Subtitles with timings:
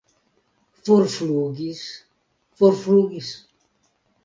[0.93, 1.83] Forflugis,
[2.63, 3.31] forflugis!